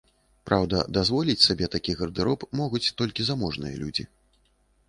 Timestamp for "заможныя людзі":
3.29-4.03